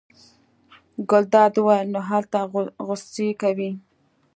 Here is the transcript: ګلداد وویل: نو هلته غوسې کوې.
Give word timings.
ګلداد 1.09 1.53
وویل: 1.57 1.87
نو 1.93 1.99
هلته 2.09 2.37
غوسې 2.85 3.27
کوې. 3.41 3.71